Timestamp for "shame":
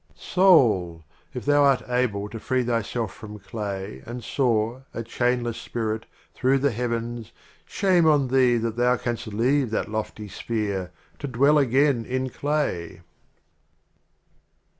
7.65-8.07